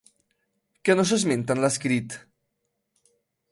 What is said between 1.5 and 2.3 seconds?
en l'escrit?